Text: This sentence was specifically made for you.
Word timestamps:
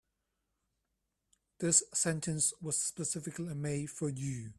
This 1.59 1.83
sentence 1.93 2.53
was 2.59 2.75
specifically 2.75 3.53
made 3.53 3.91
for 3.91 4.09
you. 4.09 4.49